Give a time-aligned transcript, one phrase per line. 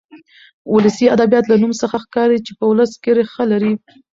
[0.73, 3.73] ولسي ادبيات له نوم څخه ښکاري چې په ولس کې ريښه لري.